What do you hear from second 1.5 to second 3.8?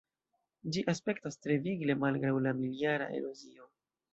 vigle malgraŭ la mil-jara erozio.